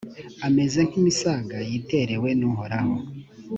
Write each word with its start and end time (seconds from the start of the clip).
ameze 0.47 0.79
nk’imisaga 0.87 1.57
yiterewe 1.69 2.29
n’uhoraho. 2.39 2.95